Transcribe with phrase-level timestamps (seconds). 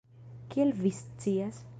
[0.53, 1.63] Kiel vi scias?